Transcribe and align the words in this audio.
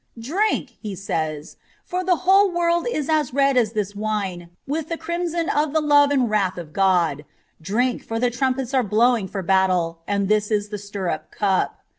'Drink,' 0.19 0.77
he 0.81 0.95
says, 0.95 1.57
* 1.71 1.83
for 1.85 2.03
the 2.03 2.15
whole 2.25 2.49
world 2.49 2.87
is 2.91 3.07
as 3.07 3.35
red 3.35 3.55
as 3.55 3.73
this 3.73 3.93
wine 3.95 4.49
with 4.67 4.89
the 4.89 4.97
crimson 4.97 5.47
of 5.47 5.73
the 5.73 5.79
love 5.79 6.09
and 6.09 6.27
wrath 6.27 6.57
of 6.57 6.73
God. 6.73 7.23
Drink, 7.61 8.03
for 8.03 8.19
the 8.19 8.31
trumpets 8.31 8.73
are 8.73 8.81
blowing 8.81 9.27
for 9.27 9.43
battle, 9.43 9.99
and 10.07 10.27
this 10.27 10.49
is 10.49 10.69
the 10.69 10.79
stirrup 10.79 11.29
cup. 11.31 11.81